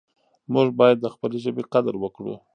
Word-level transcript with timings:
موږ 0.53 0.67
باید 0.79 0.97
د 1.01 1.07
خپلې 1.13 1.37
ژبې 1.43 1.63
قدر 1.73 1.93
وکړو. 1.99 2.35